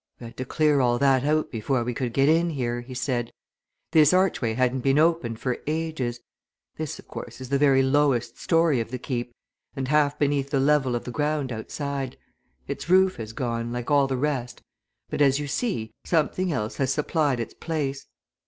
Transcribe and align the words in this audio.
"We 0.19 0.25
had 0.25 0.37
to 0.37 0.45
clear 0.45 0.79
all 0.81 0.97
that 0.97 1.23
out 1.25 1.51
before 1.51 1.83
we 1.83 1.93
could 1.93 2.11
get 2.11 2.27
in 2.27 2.49
here," 2.49 2.81
he 2.81 2.95
said. 2.95 3.31
"This 3.91 4.13
archway 4.13 4.55
hadn't 4.55 4.79
been 4.79 4.97
opened 4.97 5.39
for 5.39 5.59
ages. 5.67 6.21
This, 6.75 6.97
of 6.97 7.07
course, 7.07 7.39
is 7.39 7.49
the 7.49 7.59
very 7.59 7.83
lowest 7.83 8.39
story 8.41 8.79
of 8.79 8.89
the 8.89 8.97
Keep, 8.97 9.31
and 9.75 9.89
half 9.89 10.17
beneath 10.17 10.49
the 10.49 10.59
level 10.59 10.95
of 10.95 11.03
the 11.03 11.11
ground 11.11 11.51
outside. 11.51 12.17
Its 12.67 12.89
roof 12.89 13.17
has 13.17 13.31
gone, 13.31 13.71
like 13.71 13.91
all 13.91 14.07
the 14.07 14.17
rest, 14.17 14.63
but 15.11 15.21
as 15.21 15.37
you 15.37 15.45
see, 15.45 15.91
something 16.03 16.51
else 16.51 16.77
has 16.77 16.91
supplied 16.91 17.39
its 17.39 17.53
place. 17.53 18.07